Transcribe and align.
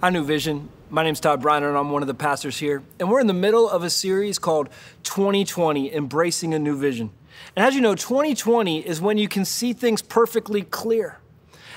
Hi, 0.00 0.10
New 0.10 0.22
Vision. 0.22 0.68
My 0.90 1.02
name's 1.02 1.18
Todd 1.18 1.42
Briner, 1.42 1.66
and 1.66 1.76
I'm 1.76 1.90
one 1.90 2.02
of 2.02 2.06
the 2.06 2.14
pastors 2.14 2.56
here. 2.56 2.84
And 3.00 3.10
we're 3.10 3.18
in 3.18 3.26
the 3.26 3.34
middle 3.34 3.68
of 3.68 3.82
a 3.82 3.90
series 3.90 4.38
called 4.38 4.68
2020 5.02 5.92
Embracing 5.92 6.54
a 6.54 6.58
New 6.60 6.76
Vision. 6.76 7.10
And 7.56 7.66
as 7.66 7.74
you 7.74 7.80
know, 7.80 7.96
2020 7.96 8.86
is 8.86 9.00
when 9.00 9.18
you 9.18 9.26
can 9.26 9.44
see 9.44 9.72
things 9.72 10.00
perfectly 10.00 10.62
clear. 10.62 11.18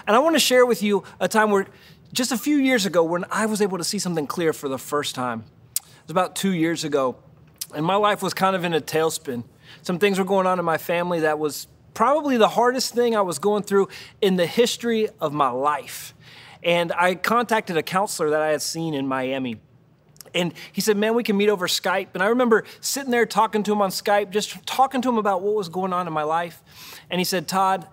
And 0.06 0.16
I 0.16 0.20
want 0.20 0.36
to 0.36 0.40
share 0.40 0.68
with 0.68 0.84
you 0.84 1.04
a 1.20 1.28
time 1.28 1.50
where 1.50 1.66
just 2.14 2.32
a 2.32 2.38
few 2.38 2.58
years 2.58 2.86
ago 2.86 3.04
when 3.04 3.26
I 3.32 3.48
was 3.48 3.60
able 3.60 3.80
to 3.80 3.84
see 3.84 3.98
something 3.98 4.28
clear 4.28 4.54
for 4.54 4.70
the 4.70 4.78
first 4.78 5.16
time. 5.16 5.46
It 5.80 5.82
was 6.04 6.12
about 6.12 6.36
two 6.36 6.52
years 6.52 6.84
ago, 6.84 7.16
and 7.74 7.84
my 7.84 7.96
life 7.96 8.22
was 8.22 8.36
kind 8.36 8.56
of 8.56 8.64
in 8.64 8.76
a 8.76 8.82
tailspin. 8.82 9.46
Some 9.82 9.98
things 9.98 10.20
were 10.20 10.26
going 10.26 10.46
on 10.46 10.60
in 10.60 10.66
my 10.66 10.78
family 10.78 11.22
that 11.22 11.40
was 11.40 11.66
probably 11.96 12.38
the 12.38 12.50
hardest 12.50 12.94
thing 12.94 13.16
I 13.16 13.22
was 13.22 13.40
going 13.40 13.64
through 13.64 13.90
in 14.22 14.36
the 14.36 14.46
history 14.46 15.10
of 15.20 15.34
my 15.34 15.50
life. 15.50 16.14
And 16.64 16.92
I 16.92 17.16
contacted 17.16 17.78
a 17.78 17.84
counselor 17.84 18.30
that 18.32 18.42
I 18.42 18.50
had 18.50 18.62
seen 18.62 18.94
in 18.94 19.08
Miami. 19.08 19.60
And 20.34 20.54
he 20.72 20.82
said, 20.82 20.98
Man, 20.98 21.16
we 21.16 21.24
can 21.24 21.38
meet 21.38 21.50
over 21.50 21.68
Skype. 21.68 22.10
And 22.14 22.24
I 22.24 22.28
remember 22.28 22.64
sitting 22.80 23.12
there 23.12 23.26
talking 23.26 23.64
to 23.64 23.72
him 23.72 23.82
on 23.82 23.90
Skype, 23.90 24.30
just 24.30 24.66
talking 24.66 25.02
to 25.02 25.10
him 25.10 25.18
about 25.18 25.42
what 25.42 25.56
was 25.56 25.70
going 25.70 25.94
on 25.94 26.08
in 26.08 26.14
my 26.14 26.24
life. 26.24 26.62
And 27.10 27.20
he 27.20 27.26
said, 27.26 27.48
Todd, 27.48 27.88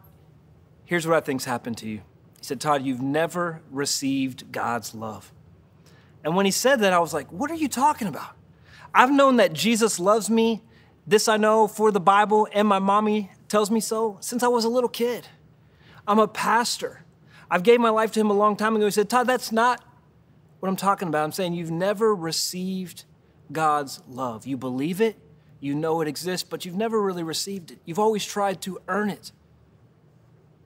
here's 0.84 1.06
what 1.06 1.16
I 1.16 1.20
think's 1.20 1.44
happened 1.44 1.78
to 1.78 1.88
you. 1.88 1.98
He 2.38 2.44
said, 2.44 2.60
Todd, 2.60 2.84
you've 2.84 3.02
never 3.02 3.62
received 3.70 4.52
God's 4.52 4.94
love. 4.94 5.32
And 6.22 6.36
when 6.36 6.44
he 6.44 6.52
said 6.52 6.80
that, 6.80 6.92
I 6.92 6.98
was 6.98 7.14
like, 7.14 7.30
What 7.32 7.50
are 7.50 7.56
you 7.56 7.68
talking 7.68 8.06
about? 8.06 8.36
I've 8.94 9.10
known 9.10 9.36
that 9.36 9.52
Jesus 9.52 9.98
loves 9.98 10.30
me. 10.30 10.62
This 11.06 11.26
I 11.26 11.38
know 11.38 11.66
for 11.66 11.90
the 11.90 12.00
Bible, 12.00 12.48
and 12.52 12.68
my 12.68 12.78
mommy 12.78 13.30
tells 13.48 13.70
me 13.70 13.80
so 13.80 14.18
since 14.20 14.42
I 14.42 14.48
was 14.48 14.64
a 14.64 14.68
little 14.68 14.90
kid. 14.90 15.26
I'm 16.06 16.18
a 16.18 16.28
pastor. 16.28 17.02
I've 17.50 17.62
gave 17.62 17.80
my 17.80 17.90
life 17.90 18.12
to 18.12 18.20
him 18.20 18.30
a 18.30 18.34
long 18.34 18.56
time 18.56 18.76
ago. 18.76 18.84
He 18.84 18.90
said, 18.90 19.08
Todd, 19.08 19.26
that's 19.26 19.52
not 19.52 19.82
what 20.60 20.68
I'm 20.68 20.76
talking 20.76 21.08
about. 21.08 21.24
I'm 21.24 21.32
saying 21.32 21.54
you've 21.54 21.70
never 21.70 22.14
received 22.14 23.04
God's 23.50 24.02
love. 24.08 24.46
You 24.46 24.56
believe 24.56 25.00
it, 25.00 25.16
you 25.60 25.74
know 25.74 26.00
it 26.00 26.08
exists, 26.08 26.46
but 26.48 26.64
you've 26.64 26.76
never 26.76 27.00
really 27.00 27.22
received 27.22 27.72
it. 27.72 27.78
You've 27.84 27.98
always 27.98 28.24
tried 28.24 28.60
to 28.62 28.80
earn 28.88 29.10
it. 29.10 29.32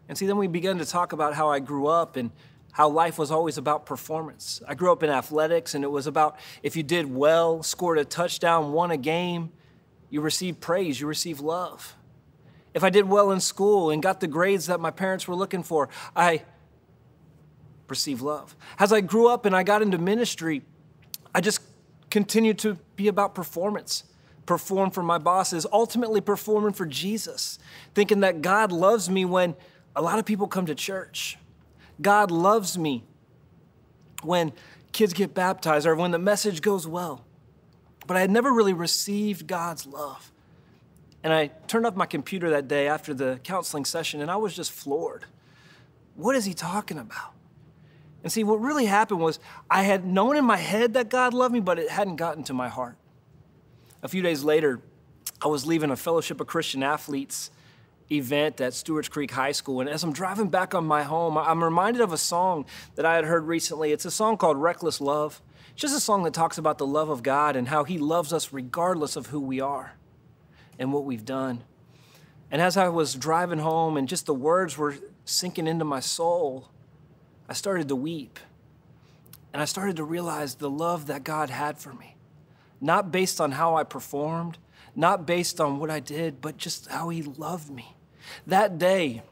And 0.08 0.18
see, 0.18 0.26
then 0.26 0.36
we 0.36 0.48
began 0.48 0.78
to 0.78 0.84
talk 0.84 1.12
about 1.12 1.34
how 1.34 1.48
I 1.48 1.60
grew 1.60 1.86
up 1.86 2.16
and 2.16 2.30
how 2.72 2.88
life 2.88 3.18
was 3.18 3.30
always 3.30 3.58
about 3.58 3.86
performance. 3.86 4.62
I 4.66 4.74
grew 4.74 4.90
up 4.90 5.02
in 5.02 5.10
athletics, 5.10 5.74
and 5.74 5.84
it 5.84 5.90
was 5.90 6.06
about 6.06 6.38
if 6.62 6.74
you 6.74 6.82
did 6.82 7.06
well, 7.06 7.62
scored 7.62 7.98
a 7.98 8.04
touchdown, 8.04 8.72
won 8.72 8.90
a 8.90 8.96
game, 8.96 9.52
you 10.10 10.20
received 10.20 10.60
praise, 10.60 11.00
you 11.00 11.06
received 11.06 11.40
love. 11.40 11.96
If 12.74 12.82
I 12.82 12.90
did 12.90 13.08
well 13.08 13.30
in 13.30 13.40
school 13.40 13.90
and 13.90 14.02
got 14.02 14.20
the 14.20 14.26
grades 14.26 14.66
that 14.66 14.80
my 14.80 14.90
parents 14.90 15.28
were 15.28 15.34
looking 15.34 15.62
for, 15.62 15.88
I 16.16 16.42
receive 17.92 18.22
love. 18.22 18.56
As 18.78 18.90
I 18.90 19.02
grew 19.02 19.28
up 19.28 19.44
and 19.44 19.54
I 19.54 19.62
got 19.62 19.82
into 19.82 19.98
ministry, 19.98 20.62
I 21.34 21.42
just 21.42 21.60
continued 22.10 22.58
to 22.60 22.78
be 22.96 23.06
about 23.06 23.34
performance. 23.34 24.04
Perform 24.46 24.90
for 24.90 25.02
my 25.02 25.18
bosses, 25.18 25.66
ultimately 25.70 26.22
performing 26.22 26.72
for 26.72 26.86
Jesus, 26.86 27.58
thinking 27.94 28.20
that 28.20 28.40
God 28.40 28.72
loves 28.72 29.10
me 29.10 29.26
when 29.26 29.54
a 29.94 30.00
lot 30.00 30.18
of 30.18 30.24
people 30.24 30.48
come 30.48 30.64
to 30.66 30.74
church. 30.74 31.36
God 32.00 32.30
loves 32.30 32.78
me 32.78 33.04
when 34.22 34.52
kids 34.92 35.12
get 35.12 35.34
baptized 35.34 35.86
or 35.86 35.94
when 35.94 36.10
the 36.10 36.18
message 36.18 36.62
goes 36.62 36.86
well. 36.86 37.24
But 38.06 38.16
I 38.16 38.20
had 38.20 38.30
never 38.30 38.50
really 38.52 38.72
received 38.72 39.46
God's 39.46 39.86
love. 39.86 40.32
And 41.22 41.32
I 41.32 41.48
turned 41.68 41.86
off 41.86 41.94
my 41.94 42.06
computer 42.06 42.50
that 42.50 42.66
day 42.66 42.88
after 42.88 43.12
the 43.14 43.38
counseling 43.44 43.84
session 43.84 44.22
and 44.22 44.30
I 44.30 44.36
was 44.36 44.56
just 44.56 44.72
floored. 44.72 45.26
What 46.16 46.34
is 46.34 46.46
he 46.46 46.54
talking 46.54 46.98
about? 46.98 47.32
And 48.22 48.30
see, 48.30 48.44
what 48.44 48.60
really 48.60 48.86
happened 48.86 49.20
was 49.20 49.38
I 49.70 49.82
had 49.82 50.06
known 50.06 50.36
in 50.36 50.44
my 50.44 50.56
head 50.56 50.94
that 50.94 51.08
God 51.08 51.34
loved 51.34 51.52
me, 51.52 51.60
but 51.60 51.78
it 51.78 51.90
hadn't 51.90 52.16
gotten 52.16 52.44
to 52.44 52.54
my 52.54 52.68
heart. 52.68 52.96
A 54.02 54.08
few 54.08 54.22
days 54.22 54.44
later, 54.44 54.80
I 55.40 55.48
was 55.48 55.66
leaving 55.66 55.90
a 55.90 55.96
Fellowship 55.96 56.40
of 56.40 56.46
Christian 56.46 56.82
Athletes 56.82 57.50
event 58.10 58.60
at 58.60 58.74
Stewart's 58.74 59.08
Creek 59.08 59.30
High 59.32 59.52
School. 59.52 59.80
And 59.80 59.88
as 59.88 60.04
I'm 60.04 60.12
driving 60.12 60.48
back 60.48 60.74
on 60.74 60.84
my 60.84 61.02
home, 61.02 61.36
I'm 61.36 61.62
reminded 61.64 62.02
of 62.02 62.12
a 62.12 62.18
song 62.18 62.66
that 62.94 63.04
I 63.04 63.16
had 63.16 63.24
heard 63.24 63.46
recently. 63.46 63.92
It's 63.92 64.04
a 64.04 64.10
song 64.10 64.36
called 64.36 64.56
Reckless 64.56 65.00
Love. 65.00 65.40
It's 65.72 65.82
just 65.82 65.96
a 65.96 66.00
song 66.00 66.22
that 66.24 66.34
talks 66.34 66.58
about 66.58 66.78
the 66.78 66.86
love 66.86 67.08
of 67.08 67.22
God 67.22 67.56
and 67.56 67.68
how 67.68 67.84
He 67.84 67.98
loves 67.98 68.32
us 68.32 68.52
regardless 68.52 69.16
of 69.16 69.26
who 69.28 69.40
we 69.40 69.60
are 69.60 69.94
and 70.78 70.92
what 70.92 71.04
we've 71.04 71.24
done. 71.24 71.64
And 72.50 72.60
as 72.60 72.76
I 72.76 72.88
was 72.88 73.14
driving 73.14 73.60
home 73.60 73.96
and 73.96 74.08
just 74.08 74.26
the 74.26 74.34
words 74.34 74.76
were 74.76 74.96
sinking 75.24 75.66
into 75.66 75.84
my 75.84 76.00
soul, 76.00 76.68
I 77.48 77.52
started 77.52 77.88
to 77.88 77.96
weep. 77.96 78.38
And 79.52 79.60
I 79.60 79.66
started 79.66 79.96
to 79.96 80.04
realize 80.04 80.54
the 80.54 80.70
love 80.70 81.08
that 81.08 81.24
God 81.24 81.50
had 81.50 81.76
for 81.76 81.92
me, 81.92 82.16
not 82.80 83.12
based 83.12 83.40
on 83.40 83.52
how 83.52 83.76
I 83.76 83.84
performed, 83.84 84.56
not 84.96 85.26
based 85.26 85.60
on 85.60 85.78
what 85.78 85.90
I 85.90 86.00
did, 86.00 86.40
but 86.40 86.56
just 86.56 86.88
how 86.88 87.10
He 87.10 87.22
loved 87.22 87.68
me. 87.70 87.94
That 88.46 88.78
day, 88.78 89.22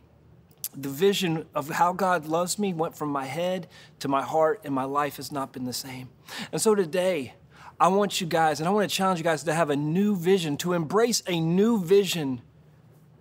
the 0.74 0.90
vision 0.90 1.46
of 1.54 1.70
how 1.70 1.92
God 1.92 2.26
loves 2.26 2.58
me 2.58 2.74
went 2.74 2.96
from 2.96 3.08
my 3.08 3.24
head 3.24 3.66
to 4.00 4.08
my 4.08 4.22
heart, 4.22 4.60
and 4.64 4.74
my 4.74 4.84
life 4.84 5.16
has 5.16 5.32
not 5.32 5.52
been 5.52 5.64
the 5.64 5.72
same. 5.72 6.10
And 6.52 6.60
so 6.60 6.74
today, 6.74 7.34
I 7.78 7.88
want 7.88 8.20
you 8.20 8.26
guys, 8.26 8.60
and 8.60 8.68
I 8.68 8.72
want 8.72 8.88
to 8.90 8.94
challenge 8.94 9.18
you 9.20 9.24
guys 9.24 9.42
to 9.44 9.54
have 9.54 9.70
a 9.70 9.76
new 9.76 10.16
vision, 10.16 10.58
to 10.58 10.74
embrace 10.74 11.22
a 11.26 11.40
new 11.40 11.82
vision 11.82 12.42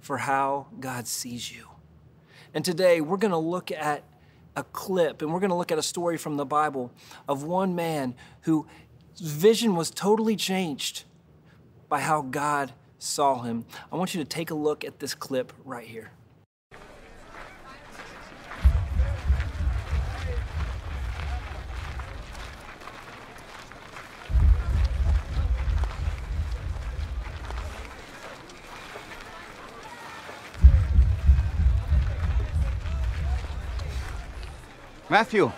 for 0.02 0.18
how 0.18 0.68
God 0.82 1.08
sees 1.08 1.50
you. 1.50 1.68
And 2.54 2.66
today, 2.66 3.00
we're 3.00 3.18
going 3.18 3.32
to 3.32 3.38
look 3.38 3.72
at 3.72 4.04
a 4.56 4.64
clip, 4.64 5.22
and 5.22 5.32
we're 5.32 5.40
going 5.40 5.52
to 5.52 5.56
look 5.56 5.72
at 5.72 5.78
a 5.78 5.84
story 5.84 6.18
from 6.18 6.38
the 6.38 6.46
Bible 6.46 6.92
of 7.28 7.44
one 7.44 7.76
man 7.76 8.16
whose 8.42 8.66
vision 9.20 9.76
was 9.76 9.92
totally 9.92 10.36
changed 10.36 11.04
by 11.88 12.00
how 12.00 12.22
God 12.22 12.74
saw 12.98 13.42
him. 13.42 13.66
I 13.92 13.96
want 13.96 14.14
you 14.14 14.24
to 14.24 14.28
take 14.28 14.52
a 14.52 14.56
look 14.56 14.84
at 14.84 15.00
this 15.00 15.14
clip 15.14 15.54
right 15.64 15.88
here. 15.88 16.12
Matthew. 35.10 35.52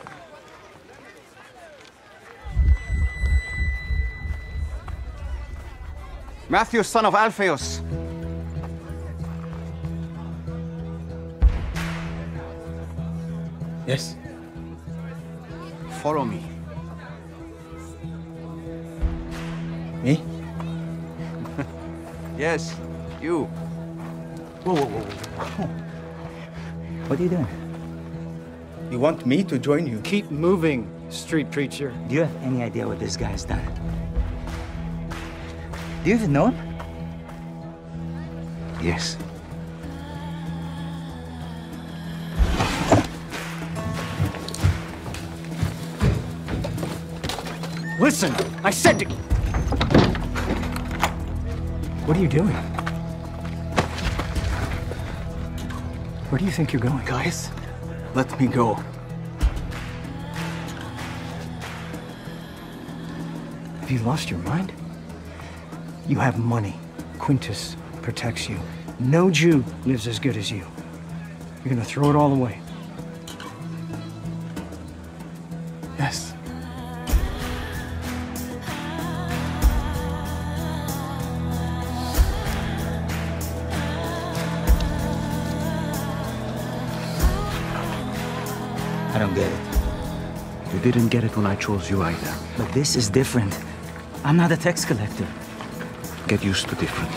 Matthew, 6.48 6.84
son 6.84 7.06
of 7.06 7.16
Alphaeus. 7.16 7.82
Yes. 13.86 14.16
Follow 16.02 16.24
me. 16.24 16.44
Me? 20.02 20.24
Yes, 22.38 22.76
you. 23.22 23.44
Whoa, 24.64 24.74
whoa, 24.74 24.86
whoa. 24.86 25.68
What 27.08 27.20
are 27.20 27.24
you 27.24 27.30
doing? 27.30 27.61
You 28.92 29.00
want 29.00 29.26
me 29.26 29.42
to 29.46 29.58
join 29.58 29.88
you? 29.88 30.02
Keep 30.02 30.32
moving, 30.32 30.86
street 31.10 31.50
preacher. 31.50 31.94
Do 32.10 32.16
you 32.16 32.26
have 32.26 32.44
any 32.44 32.62
idea 32.62 32.86
what 32.86 33.00
this 33.00 33.16
guy's 33.16 33.46
done? 33.46 33.66
Do 36.04 36.10
you 36.10 36.16
even 36.16 36.34
know 36.34 36.48
him? 36.48 36.56
Yes. 38.84 39.16
Listen, 47.98 48.36
I 48.66 48.72
said 48.72 49.00
to. 49.00 49.06
What 52.06 52.18
are 52.18 52.20
you 52.20 52.28
doing? 52.28 52.48
Where 56.28 56.40
do 56.40 56.44
you 56.44 56.52
think 56.52 56.74
you're 56.74 56.82
going? 56.82 57.06
Guys, 57.06 57.52
let 58.16 58.38
me 58.38 58.48
go. 58.48 58.78
Have 63.92 64.00
you 64.00 64.08
lost 64.08 64.30
your 64.30 64.40
mind? 64.40 64.72
You 66.08 66.18
have 66.20 66.40
money. 66.40 66.80
Quintus 67.20 67.76
protects 68.02 68.48
you. 68.48 68.58
No 69.00 69.30
Jew 69.30 69.66
lives 69.84 70.08
as 70.08 70.18
good 70.18 70.38
as 70.38 70.50
you. 70.50 70.66
You're 71.66 71.74
gonna 71.74 71.84
throw 71.84 72.10
it 72.10 72.16
all 72.16 72.32
away. 72.32 72.62
Yes. 76.00 76.34
I 89.14 89.20
don't 89.20 89.36
get 89.36 89.52
it. 89.52 90.74
You 90.74 90.80
didn't 90.80 91.10
get 91.10 91.26
it 91.26 91.36
when 91.36 91.46
I 91.46 91.56
chose 91.56 91.90
you 91.90 92.02
either. 92.04 92.34
But 92.56 92.72
this 92.72 92.96
is 92.96 93.10
different. 93.10 93.54
I'm 94.24 94.38
not 94.38 94.52
a 94.52 94.58
tax 94.58 94.86
collector. 94.86 95.26
Get 96.28 96.44
used 96.44 96.70
to 96.70 96.76
different. 96.76 97.12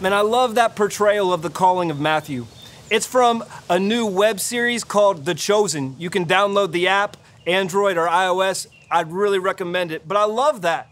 Man, 0.00 0.14
I 0.14 0.22
love 0.22 0.54
that 0.54 0.74
portrayal 0.76 1.32
of 1.32 1.42
the 1.42 1.50
calling 1.50 1.90
of 1.90 2.00
Matthew. 2.00 2.46
It's 2.90 3.06
from 3.06 3.44
a 3.68 3.78
new 3.78 4.06
web 4.06 4.40
series 4.40 4.82
called 4.82 5.26
The 5.26 5.34
Chosen. 5.34 5.94
You 5.98 6.08
can 6.08 6.24
download 6.24 6.72
the 6.72 6.88
app, 6.88 7.18
Android 7.46 7.98
or 7.98 8.06
iOS. 8.06 8.66
I'd 8.90 9.12
really 9.12 9.38
recommend 9.38 9.92
it. 9.92 10.08
But 10.08 10.16
I 10.16 10.24
love 10.24 10.62
that. 10.62 10.87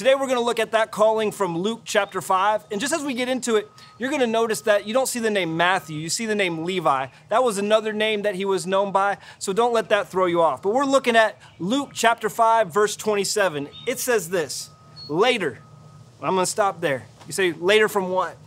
Today 0.00 0.14
we're 0.14 0.28
going 0.28 0.38
to 0.38 0.44
look 0.44 0.58
at 0.58 0.70
that 0.70 0.90
calling 0.90 1.30
from 1.30 1.58
Luke 1.58 1.82
chapter 1.84 2.22
5. 2.22 2.68
And 2.70 2.80
just 2.80 2.94
as 2.94 3.04
we 3.04 3.12
get 3.12 3.28
into 3.28 3.56
it, 3.56 3.70
you're 3.98 4.08
going 4.08 4.22
to 4.22 4.26
notice 4.26 4.62
that 4.62 4.86
you 4.86 4.94
don't 4.94 5.06
see 5.06 5.18
the 5.18 5.28
name 5.28 5.58
Matthew, 5.58 5.98
you 5.98 6.08
see 6.08 6.24
the 6.24 6.34
name 6.34 6.64
Levi. 6.64 7.08
That 7.28 7.44
was 7.44 7.58
another 7.58 7.92
name 7.92 8.22
that 8.22 8.34
he 8.34 8.46
was 8.46 8.66
known 8.66 8.92
by, 8.92 9.18
so 9.38 9.52
don't 9.52 9.74
let 9.74 9.90
that 9.90 10.08
throw 10.08 10.24
you 10.24 10.40
off. 10.40 10.62
But 10.62 10.72
we're 10.72 10.86
looking 10.86 11.16
at 11.16 11.38
Luke 11.58 11.90
chapter 11.92 12.30
5, 12.30 12.72
verse 12.72 12.96
27. 12.96 13.68
It 13.86 13.98
says 13.98 14.30
this 14.30 14.70
Later, 15.10 15.58
I'm 16.22 16.34
going 16.34 16.46
to 16.46 16.50
stop 16.50 16.80
there. 16.80 17.04
You 17.26 17.34
say, 17.34 17.52
later 17.52 17.86
from 17.86 18.08
what? 18.08 18.38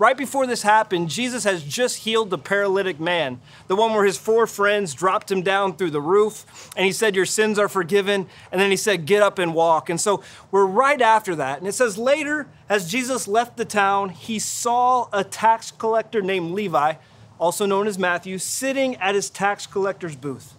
Right 0.00 0.16
before 0.16 0.46
this 0.46 0.62
happened, 0.62 1.10
Jesus 1.10 1.44
has 1.44 1.62
just 1.62 1.98
healed 1.98 2.30
the 2.30 2.38
paralytic 2.38 2.98
man, 2.98 3.38
the 3.68 3.76
one 3.76 3.92
where 3.92 4.06
his 4.06 4.16
four 4.16 4.46
friends 4.46 4.94
dropped 4.94 5.30
him 5.30 5.42
down 5.42 5.76
through 5.76 5.90
the 5.90 6.00
roof, 6.00 6.70
and 6.74 6.86
he 6.86 6.92
said, 6.92 7.14
Your 7.14 7.26
sins 7.26 7.58
are 7.58 7.68
forgiven. 7.68 8.26
And 8.50 8.58
then 8.58 8.70
he 8.70 8.78
said, 8.78 9.04
Get 9.04 9.22
up 9.22 9.38
and 9.38 9.52
walk. 9.52 9.90
And 9.90 10.00
so 10.00 10.22
we're 10.50 10.64
right 10.64 11.02
after 11.02 11.34
that. 11.34 11.58
And 11.58 11.68
it 11.68 11.74
says, 11.74 11.98
Later, 11.98 12.48
as 12.66 12.90
Jesus 12.90 13.28
left 13.28 13.58
the 13.58 13.66
town, 13.66 14.08
he 14.08 14.38
saw 14.38 15.06
a 15.12 15.22
tax 15.22 15.70
collector 15.70 16.22
named 16.22 16.52
Levi, 16.52 16.94
also 17.38 17.66
known 17.66 17.86
as 17.86 17.98
Matthew, 17.98 18.38
sitting 18.38 18.96
at 18.96 19.14
his 19.14 19.28
tax 19.28 19.66
collector's 19.66 20.16
booth. 20.16 20.54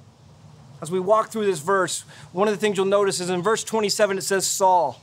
As 0.83 0.91
we 0.91 0.99
walk 0.99 1.31
through 1.31 1.47
this 1.47 1.61
verse, 1.61 2.01
one 2.31 2.47
of 2.47 2.53
the 2.53 2.59
things 2.59 2.77
you'll 2.77 2.85
notice 2.85 3.19
is 3.19 3.31
in 3.31 3.41
verse 3.41 3.63
27, 3.63 4.19
it 4.19 4.21
says 4.21 4.45
Saul 4.45 5.01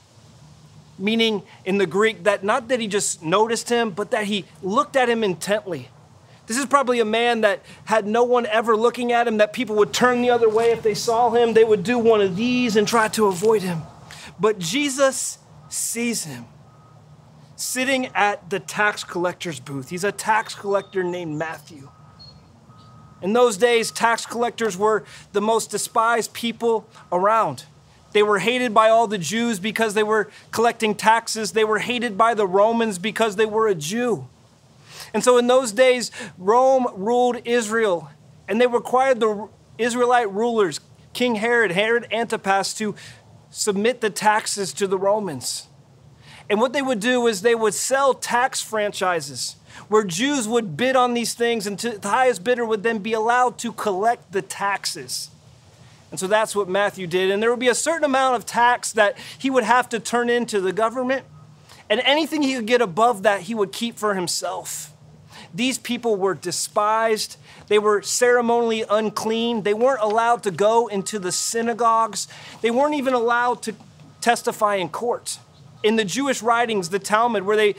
meaning 0.98 1.42
in 1.64 1.78
the 1.78 1.86
Greek 1.86 2.24
that 2.24 2.44
not 2.44 2.68
that 2.68 2.80
he 2.80 2.88
just 2.88 3.22
noticed 3.22 3.68
him, 3.68 3.90
but 3.90 4.10
that 4.10 4.24
he 4.24 4.44
looked 4.62 4.96
at 4.96 5.08
him 5.08 5.22
intently. 5.24 5.88
This 6.46 6.56
is 6.56 6.64
probably 6.64 6.98
a 6.98 7.04
man 7.04 7.42
that 7.42 7.60
had 7.84 8.06
no 8.06 8.24
one 8.24 8.46
ever 8.46 8.74
looking 8.76 9.12
at 9.12 9.28
him, 9.28 9.36
that 9.36 9.52
people 9.52 9.76
would 9.76 9.92
turn 9.92 10.22
the 10.22 10.30
other 10.30 10.48
way 10.48 10.70
if 10.70 10.82
they 10.82 10.94
saw 10.94 11.30
him. 11.30 11.52
They 11.52 11.64
would 11.64 11.82
do 11.82 11.98
one 11.98 12.22
of 12.22 12.36
these 12.36 12.74
and 12.74 12.88
try 12.88 13.08
to 13.08 13.26
avoid 13.26 13.60
him. 13.62 13.82
But 14.40 14.58
Jesus 14.58 15.38
sees 15.68 16.24
him 16.24 16.46
sitting 17.54 18.06
at 18.14 18.48
the 18.48 18.60
tax 18.60 19.04
collector's 19.04 19.60
booth. 19.60 19.90
He's 19.90 20.04
a 20.04 20.12
tax 20.12 20.54
collector 20.54 21.04
named 21.04 21.36
Matthew. 21.36 21.90
In 23.20 23.32
those 23.32 23.56
days, 23.56 23.90
tax 23.90 24.24
collectors 24.24 24.76
were 24.76 25.04
the 25.32 25.40
most 25.40 25.70
despised 25.70 26.32
people 26.32 26.88
around. 27.10 27.64
They 28.12 28.22
were 28.22 28.38
hated 28.38 28.72
by 28.72 28.88
all 28.88 29.06
the 29.06 29.18
Jews 29.18 29.58
because 29.58 29.94
they 29.94 30.02
were 30.02 30.30
collecting 30.50 30.94
taxes. 30.94 31.52
They 31.52 31.64
were 31.64 31.78
hated 31.78 32.16
by 32.16 32.34
the 32.34 32.46
Romans 32.46 32.98
because 32.98 33.36
they 33.36 33.46
were 33.46 33.68
a 33.68 33.74
Jew. 33.74 34.26
And 35.12 35.22
so 35.22 35.38
in 35.38 35.46
those 35.46 35.72
days, 35.72 36.10
Rome 36.36 36.86
ruled 36.94 37.46
Israel, 37.46 38.10
and 38.46 38.60
they 38.60 38.66
required 38.66 39.20
the 39.20 39.48
Israelite 39.76 40.30
rulers, 40.32 40.80
King 41.12 41.36
Herod, 41.36 41.72
Herod 41.72 42.06
Antipas, 42.10 42.74
to 42.74 42.94
submit 43.50 44.00
the 44.00 44.10
taxes 44.10 44.72
to 44.74 44.86
the 44.86 44.98
Romans. 44.98 45.68
And 46.50 46.60
what 46.60 46.72
they 46.72 46.82
would 46.82 47.00
do 47.00 47.26
is 47.26 47.42
they 47.42 47.54
would 47.54 47.74
sell 47.74 48.14
tax 48.14 48.60
franchises 48.60 49.56
where 49.88 50.04
Jews 50.04 50.48
would 50.48 50.76
bid 50.76 50.96
on 50.96 51.14
these 51.14 51.34
things, 51.34 51.66
and 51.66 51.78
the 51.78 52.08
highest 52.08 52.42
bidder 52.42 52.64
would 52.64 52.82
then 52.82 52.98
be 52.98 53.12
allowed 53.12 53.58
to 53.58 53.72
collect 53.72 54.32
the 54.32 54.42
taxes. 54.42 55.30
And 56.10 56.18
so 56.18 56.26
that's 56.26 56.56
what 56.56 56.68
Matthew 56.68 57.06
did. 57.06 57.30
And 57.30 57.42
there 57.42 57.50
would 57.50 57.60
be 57.60 57.68
a 57.68 57.74
certain 57.74 58.04
amount 58.04 58.36
of 58.36 58.46
tax 58.46 58.92
that 58.92 59.18
he 59.38 59.50
would 59.50 59.64
have 59.64 59.88
to 59.90 60.00
turn 60.00 60.30
into 60.30 60.60
the 60.60 60.72
government. 60.72 61.26
And 61.90 62.00
anything 62.00 62.42
he 62.42 62.54
could 62.54 62.66
get 62.66 62.80
above 62.80 63.22
that, 63.22 63.42
he 63.42 63.54
would 63.54 63.72
keep 63.72 63.98
for 63.98 64.14
himself. 64.14 64.92
These 65.54 65.78
people 65.78 66.16
were 66.16 66.34
despised. 66.34 67.36
They 67.68 67.78
were 67.78 68.02
ceremonially 68.02 68.84
unclean. 68.88 69.62
They 69.62 69.74
weren't 69.74 70.02
allowed 70.02 70.42
to 70.44 70.50
go 70.50 70.88
into 70.88 71.18
the 71.18 71.32
synagogues. 71.32 72.28
They 72.60 72.70
weren't 72.70 72.94
even 72.94 73.14
allowed 73.14 73.62
to 73.62 73.74
testify 74.20 74.76
in 74.76 74.88
court. 74.88 75.38
In 75.82 75.96
the 75.96 76.04
Jewish 76.04 76.42
writings, 76.42 76.88
the 76.90 76.98
Talmud, 76.98 77.44
where 77.44 77.56
they 77.56 77.76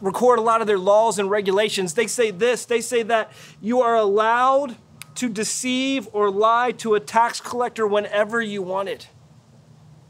record 0.00 0.38
a 0.38 0.42
lot 0.42 0.60
of 0.60 0.66
their 0.66 0.78
laws 0.78 1.18
and 1.18 1.30
regulations, 1.30 1.94
they 1.94 2.06
say 2.06 2.30
this 2.30 2.64
they 2.64 2.80
say 2.80 3.02
that 3.04 3.30
you 3.60 3.80
are 3.80 3.94
allowed 3.94 4.76
to 5.20 5.28
deceive 5.28 6.08
or 6.14 6.30
lie 6.30 6.72
to 6.72 6.94
a 6.94 7.00
tax 7.00 7.42
collector 7.42 7.86
whenever 7.86 8.40
you 8.40 8.62
wanted. 8.62 9.04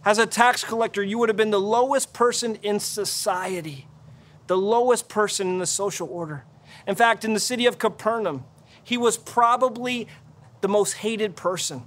As 0.05 0.19
a 0.19 0.25
tax 0.27 0.63
collector, 0.63 1.03
you 1.03 1.19
would 1.19 1.29
have 1.29 1.37
been 1.37 1.51
the 1.51 1.61
lowest 1.61 2.13
person 2.13 2.55
in 2.63 2.79
society, 2.79 3.89
the 4.47 4.57
lowest 4.57 5.09
person 5.09 5.49
in 5.49 5.59
the 5.59 5.67
social 5.67 6.07
order. 6.09 6.45
In 6.87 6.95
fact, 6.95 7.25
in 7.25 7.35
the 7.35 7.41
city 7.41 7.67
of 7.67 7.77
Capernaum, 7.77 8.45
he 8.85 8.97
was 8.97 9.17
probably 9.17 10.07
the 10.61 10.69
most 10.69 10.93
hated 10.93 11.35
person. 11.35 11.83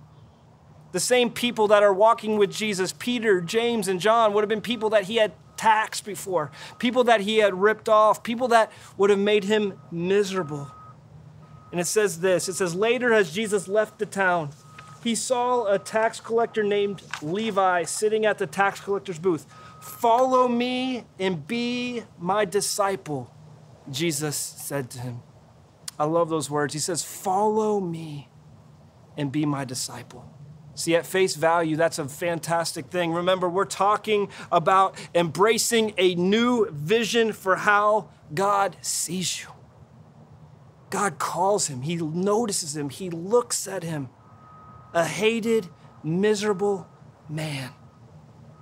The 0.92 1.00
same 1.00 1.30
people 1.30 1.70
that 1.70 1.82
are 1.82 1.94
walking 1.94 2.38
with 2.38 2.52
Jesus, 2.52 2.92
Peter, 2.92 3.40
James, 3.40 3.88
and 3.88 4.02
John, 4.02 4.34
would 4.34 4.42
have 4.42 4.50
been 4.50 4.60
people 4.60 4.90
that 4.90 5.06
he 5.06 5.16
had 5.16 5.32
taxed 5.56 6.04
before, 6.04 6.52
people 6.78 7.06
that 7.06 7.22
he 7.22 7.38
had 7.38 7.54
ripped 7.54 7.88
off, 7.88 8.22
people 8.22 8.50
that 8.50 8.70
would 8.98 9.10
have 9.10 9.20
made 9.20 9.46
him 9.46 9.80
miserable. 9.92 10.70
And 11.74 11.80
it 11.80 11.88
says 11.88 12.20
this 12.20 12.48
it 12.48 12.54
says, 12.54 12.76
Later, 12.76 13.12
as 13.12 13.34
Jesus 13.34 13.68
left 13.68 13.98
the 13.98 14.06
town, 14.06 14.52
he 15.04 15.16
saw 15.16 15.66
a 15.66 15.80
tax 15.80 16.20
collector 16.20 16.62
named 16.62 17.02
Levi 17.24 17.84
sitting 17.84 18.28
at 18.28 18.38
the 18.38 18.46
tax 18.46 18.80
collector's 18.80 19.18
booth. 19.18 19.48
Follow 19.82 20.48
me 20.48 21.04
and 21.20 21.48
be 21.48 22.04
my 22.20 22.46
disciple, 22.46 23.34
Jesus 23.90 24.36
said 24.36 24.92
to 24.92 25.00
him. 25.00 25.22
I 25.98 26.06
love 26.06 26.30
those 26.30 26.48
words. 26.48 26.76
He 26.76 26.80
says, 26.80 27.04
Follow 27.04 27.80
me 27.80 28.30
and 29.18 29.32
be 29.32 29.44
my 29.44 29.66
disciple. 29.66 30.32
See, 30.76 30.96
at 30.96 31.08
face 31.08 31.36
value, 31.36 31.76
that's 31.76 31.98
a 31.98 32.08
fantastic 32.08 32.86
thing. 32.86 33.14
Remember, 33.14 33.50
we're 33.50 33.66
talking 33.66 34.30
about 34.52 34.96
embracing 35.16 35.96
a 35.98 36.14
new 36.14 36.70
vision 36.70 37.34
for 37.34 37.56
how 37.56 38.10
God 38.32 38.78
sees 38.82 39.42
you. 39.42 39.53
God 40.94 41.18
calls 41.18 41.66
him, 41.66 41.82
he 41.82 41.96
notices 41.96 42.78
him, 42.78 42.90
he 42.92 43.10
looks 43.10 43.68
at 43.68 43.82
him, 43.82 44.10
a 44.94 45.04
hated, 45.04 45.68
miserable 46.04 46.88
man, 47.28 47.72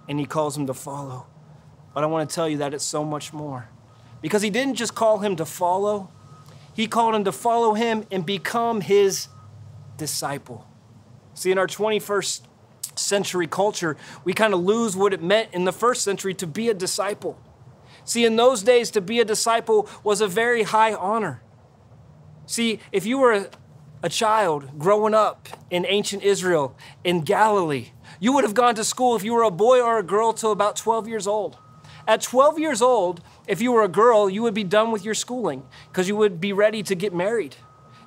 and 0.07 0.17
he 0.17 0.25
calls 0.25 0.55
him 0.55 0.65
to 0.67 0.73
follow. 0.73 1.27
But 1.93 2.05
I 2.05 2.07
want 2.07 2.29
to 2.29 2.33
tell 2.33 2.47
you 2.47 2.59
that 2.59 2.73
it's 2.73 2.85
so 2.85 3.03
much 3.03 3.33
more. 3.33 3.67
Because 4.21 4.41
he 4.41 4.49
didn't 4.49 4.75
just 4.75 4.95
call 4.95 5.17
him 5.17 5.35
to 5.35 5.45
follow, 5.45 6.09
he 6.73 6.87
called 6.87 7.15
him 7.15 7.25
to 7.25 7.33
follow 7.33 7.73
him 7.73 8.05
and 8.09 8.25
become 8.25 8.79
his 8.79 9.27
disciple. 9.97 10.65
See, 11.33 11.51
in 11.51 11.57
our 11.57 11.67
21st 11.67 12.43
century 12.95 13.47
culture, 13.47 13.97
we 14.23 14.33
kind 14.33 14.53
of 14.53 14.61
lose 14.61 14.95
what 14.95 15.13
it 15.13 15.21
meant 15.21 15.49
in 15.51 15.65
the 15.65 15.73
first 15.73 16.01
century 16.01 16.33
to 16.35 16.47
be 16.47 16.69
a 16.69 16.73
disciple. 16.73 17.37
See, 18.05 18.23
in 18.23 18.37
those 18.37 18.63
days, 18.63 18.89
to 18.91 19.01
be 19.01 19.19
a 19.19 19.25
disciple 19.25 19.89
was 20.01 20.21
a 20.21 20.27
very 20.27 20.63
high 20.63 20.93
honor. 20.93 21.41
See, 22.51 22.79
if 22.91 23.05
you 23.05 23.17
were 23.17 23.31
a, 23.31 23.49
a 24.03 24.09
child 24.09 24.77
growing 24.77 25.13
up 25.13 25.47
in 25.69 25.85
ancient 25.87 26.21
Israel, 26.21 26.75
in 27.01 27.21
Galilee, 27.21 27.91
you 28.19 28.33
would 28.33 28.43
have 28.43 28.53
gone 28.53 28.75
to 28.75 28.83
school 28.83 29.15
if 29.15 29.23
you 29.23 29.33
were 29.33 29.43
a 29.43 29.49
boy 29.49 29.79
or 29.79 29.97
a 29.97 30.03
girl 30.03 30.33
till 30.33 30.51
about 30.51 30.75
12 30.75 31.07
years 31.07 31.27
old. 31.27 31.57
At 32.05 32.21
12 32.21 32.59
years 32.59 32.81
old, 32.81 33.21
if 33.47 33.61
you 33.61 33.71
were 33.71 33.83
a 33.83 33.87
girl, 33.87 34.29
you 34.29 34.41
would 34.41 34.53
be 34.53 34.65
done 34.65 34.91
with 34.91 35.05
your 35.05 35.13
schooling 35.13 35.63
because 35.87 36.09
you 36.09 36.17
would 36.17 36.41
be 36.41 36.51
ready 36.51 36.83
to 36.83 36.93
get 36.93 37.13
married. 37.13 37.55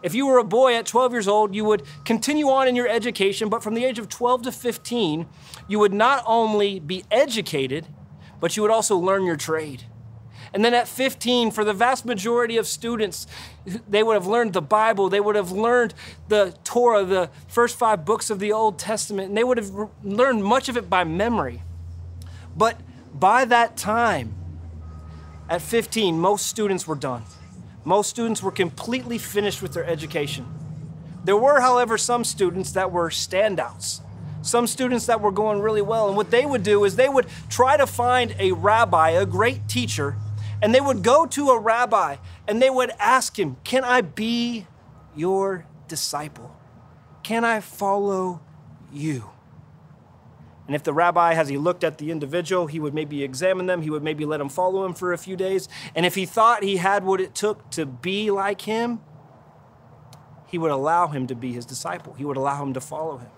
If 0.03 0.15
you 0.15 0.27
were 0.27 0.37
a 0.37 0.45
boy 0.45 0.77
at 0.77 0.85
12 0.85 1.13
years 1.13 1.27
old, 1.27 1.55
you 1.55 1.65
would 1.65 1.83
continue 2.05 2.51
on 2.51 2.69
in 2.69 2.77
your 2.77 2.87
education, 2.87 3.49
but 3.49 3.63
from 3.63 3.73
the 3.73 3.87
age 3.87 3.99
of 3.99 4.11
12 4.11 4.43
to 4.43 4.53
15, 4.53 5.27
you 5.69 5.79
would 5.79 5.95
not 5.95 6.23
only 6.27 6.81
be 6.81 7.03
educated, 7.11 7.87
but 8.41 8.59
you 8.59 8.63
would 8.63 8.71
also 8.71 8.99
learn 8.99 9.25
your 9.25 9.37
trade. 9.37 9.85
And 10.55 10.65
then 10.65 10.73
at 10.73 10.87
15, 10.87 11.51
for 11.51 11.65
the 11.65 11.73
vast 11.73 12.07
majority 12.07 12.57
of 12.59 12.69
students, 12.69 13.27
they 13.89 14.05
would 14.05 14.15
have 14.15 14.29
learned 14.29 14.53
the 14.53 14.63
Bible, 14.63 15.09
they 15.09 15.19
would 15.19 15.35
have 15.35 15.51
learned 15.51 15.95
the 16.29 16.55
Torah, 16.63 17.05
the 17.05 17.29
first 17.49 17.77
five 17.77 18.05
books 18.05 18.31
of 18.31 18.39
the 18.39 18.53
Old 18.53 18.79
Testament, 18.79 19.29
and 19.29 19.37
they 19.37 19.43
would 19.43 19.59
have 19.59 19.73
learned 20.05 20.45
much 20.45 20.69
of 20.69 20.77
it 20.77 20.89
by 20.89 21.03
memory. 21.03 21.63
But 22.57 22.81
by 23.13 23.45
that 23.47 23.77
time, 23.77 24.33
at 25.51 25.61
15, 25.61 26.21
most 26.21 26.47
students 26.47 26.87
were 26.87 26.95
done. 26.95 27.25
Most 27.85 28.09
students 28.09 28.41
were 28.41 28.53
completely 28.53 29.19
finished 29.19 29.61
with 29.61 29.75
their 29.75 29.85
education. 29.85 30.47
There 31.25 31.37
were, 31.37 31.61
however, 31.61 31.99
some 31.99 32.23
students 32.23 32.73
that 32.73 32.93
were 32.93 33.11
standouts 33.11 34.03
some 34.43 34.67
students 34.67 35.07
that 35.07 35.23
were 35.23 35.31
going 35.31 35.61
really 35.61 35.81
well. 35.81 36.09
And 36.09 36.19
what 36.19 36.31
they 36.31 36.45
would 36.45 36.63
do 36.63 36.85
is 36.85 36.97
they 36.97 37.09
would 37.09 37.27
try 37.49 37.79
to 37.79 37.87
find 37.87 38.37
a 38.39 38.53
rabbi, 38.53 39.11
a 39.11 39.25
great 39.25 39.69
teacher, 39.69 40.17
and 40.65 40.75
they 40.75 40.81
would 40.81 41.03
go 41.03 41.27
to 41.27 41.51
a 41.51 41.59
rabbi 41.59 42.17
and 42.49 42.61
they 42.61 42.71
would 42.71 42.91
ask 42.99 43.39
him, 43.39 43.59
Can 43.65 43.85
I 43.85 44.01
be 44.01 44.67
your 45.15 45.67
disciple? 45.89 46.57
Can 47.23 47.45
I 47.45 47.61
follow 47.61 48.41
you. 48.91 49.31
And 50.67 50.75
if 50.75 50.83
the 50.83 50.95
rabbi, 50.95 51.35
as 51.35 51.49
he 51.49 51.59
looked 51.59 51.85
at 51.85 51.99
the 51.99 52.11
individual, 52.11 52.67
he 52.67 52.81
would 52.81 52.95
maybe 52.95 53.23
examine 53.23 53.67
them, 53.67 53.83
he 53.83 53.91
would 53.91 54.03
maybe 54.03 54.25
let 54.25 54.41
him 54.41 54.49
follow 54.49 54.87
him 54.87 54.95
for 54.95 55.13
a 55.13 55.19
few 55.19 55.37
days. 55.37 55.69
And 55.95 56.07
if 56.07 56.15
he 56.15 56.25
thought 56.25 56.63
he 56.63 56.79
had 56.79 57.05
what 57.05 57.21
it 57.21 57.35
took 57.35 57.71
to 57.73 57.85
be 57.85 58.31
like 58.31 58.63
him, 58.63 59.01
he 60.47 60.57
would 60.57 60.71
allow 60.71 61.09
him 61.09 61.27
to 61.27 61.35
be 61.35 61.53
his 61.53 61.67
disciple. 61.67 62.15
He 62.15 62.25
would 62.25 62.39
allow 62.39 62.63
him 62.63 62.73
to 62.73 62.81
follow 62.81 63.19
him. 63.19 63.31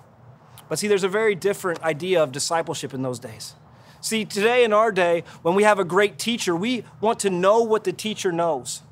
But 0.69 0.79
see, 0.79 0.87
there's 0.87 1.03
a 1.03 1.09
very 1.09 1.35
different 1.35 1.83
idea 1.83 2.23
of 2.23 2.31
discipleship 2.31 2.95
in 2.95 3.03
those 3.03 3.19
days. 3.19 3.57
See, 4.07 4.25
today 4.25 4.63
in 4.63 4.73
our 4.73 4.93
day, 4.93 5.25
when 5.43 5.57
we 5.57 5.65
have 5.65 5.81
a 5.81 5.85
great 5.85 6.17
teacher, 6.17 6.55
we 6.55 6.85
want 7.01 7.19
to 7.21 7.29
know 7.29 7.63
what 7.63 7.83
the 7.83 7.93
teacher 7.93 8.31
knows. 8.31 8.83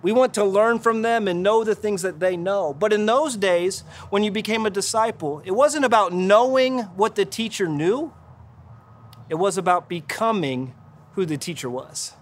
We 0.00 0.12
want 0.12 0.32
to 0.34 0.44
learn 0.44 0.78
from 0.78 1.02
them 1.02 1.26
and 1.26 1.42
know 1.42 1.64
the 1.64 1.74
things 1.74 2.02
that 2.02 2.20
they 2.20 2.36
know. 2.36 2.72
But 2.72 2.92
in 2.92 3.04
those 3.04 3.36
days, 3.36 3.80
when 4.10 4.22
you 4.22 4.30
became 4.30 4.64
a 4.64 4.70
disciple, 4.70 5.42
it 5.44 5.50
wasn't 5.50 5.84
about 5.84 6.12
knowing 6.12 6.82
what 6.94 7.16
the 7.16 7.24
teacher 7.24 7.66
knew, 7.66 8.12
it 9.28 9.34
was 9.34 9.58
about 9.58 9.88
becoming 9.88 10.72
who 11.14 11.26
the 11.26 11.36
teacher 11.36 11.68
was. 11.68 12.12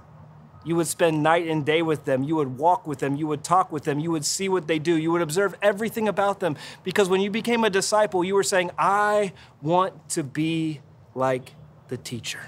You 0.64 0.74
would 0.76 0.86
spend 0.86 1.22
night 1.22 1.46
and 1.46 1.66
day 1.66 1.82
with 1.82 2.06
them. 2.06 2.22
You 2.22 2.36
would 2.36 2.56
walk 2.56 2.86
with 2.86 3.00
them. 3.00 3.14
You 3.14 3.26
would 3.26 3.44
talk 3.44 3.70
with 3.70 3.84
them. 3.84 4.00
You 4.00 4.10
would 4.10 4.24
see 4.24 4.48
what 4.48 4.68
they 4.68 4.78
do. 4.78 4.96
You 4.96 5.12
would 5.12 5.20
observe 5.20 5.54
everything 5.60 6.08
about 6.08 6.40
them. 6.40 6.56
Because 6.82 7.10
when 7.10 7.20
you 7.20 7.30
became 7.30 7.62
a 7.62 7.68
disciple, 7.68 8.24
you 8.24 8.34
were 8.34 8.42
saying, 8.42 8.70
I 8.78 9.34
want 9.60 10.08
to 10.10 10.22
be 10.22 10.80
like 11.14 11.52
the 11.92 11.98
teacher. 11.98 12.40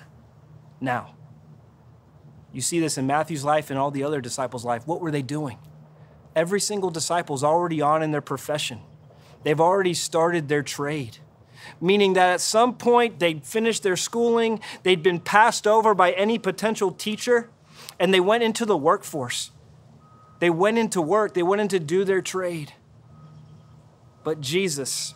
Now, 0.80 1.14
you 2.50 2.62
see 2.62 2.80
this 2.80 2.96
in 2.96 3.06
Matthew's 3.06 3.44
life 3.44 3.68
and 3.68 3.78
all 3.78 3.90
the 3.90 4.02
other 4.02 4.22
disciples' 4.22 4.64
life. 4.64 4.86
What 4.86 5.02
were 5.02 5.10
they 5.10 5.20
doing? 5.20 5.58
Every 6.34 6.60
single 6.60 6.88
disciple's 6.88 7.44
already 7.44 7.82
on 7.82 8.02
in 8.02 8.10
their 8.10 8.22
profession. 8.22 8.80
They've 9.42 9.60
already 9.60 9.92
started 9.92 10.48
their 10.48 10.62
trade, 10.62 11.18
meaning 11.78 12.14
that 12.14 12.30
at 12.30 12.40
some 12.40 12.74
point 12.74 13.18
they'd 13.18 13.44
finished 13.44 13.82
their 13.82 13.96
schooling, 13.96 14.60
they'd 14.82 15.02
been 15.02 15.20
passed 15.20 15.66
over 15.66 15.94
by 15.94 16.12
any 16.12 16.38
potential 16.38 16.90
teacher, 16.90 17.50
and 18.00 18.14
they 18.14 18.20
went 18.20 18.44
into 18.44 18.64
the 18.64 18.78
workforce. 18.78 19.50
They 20.38 20.48
went 20.48 20.78
into 20.78 21.02
work, 21.02 21.34
they 21.34 21.42
went 21.42 21.60
in 21.60 21.68
to 21.68 21.78
do 21.78 22.04
their 22.04 22.22
trade. 22.22 22.72
But 24.22 24.40
Jesus 24.40 25.14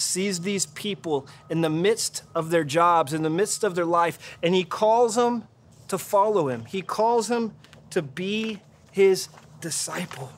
sees 0.00 0.40
these 0.40 0.66
people 0.66 1.26
in 1.48 1.60
the 1.60 1.70
midst 1.70 2.22
of 2.34 2.50
their 2.50 2.64
jobs, 2.64 3.12
in 3.12 3.22
the 3.22 3.30
midst 3.30 3.64
of 3.64 3.74
their 3.74 3.84
life, 3.84 4.38
and 4.42 4.54
he 4.54 4.64
calls 4.64 5.14
them 5.14 5.44
to 5.88 5.98
follow 5.98 6.48
him. 6.48 6.64
He 6.66 6.82
calls 6.82 7.28
them 7.28 7.54
to 7.90 8.02
be 8.02 8.60
his 8.92 9.28
disciple. 9.60 10.32